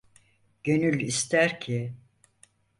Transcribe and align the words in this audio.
Gönül 0.63 0.99
ister 1.01 1.59
ki… 1.59 1.93